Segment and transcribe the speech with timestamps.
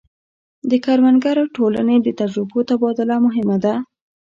[0.69, 3.73] د کروندګرو ټولنې د تجربو تبادله مهمه ده.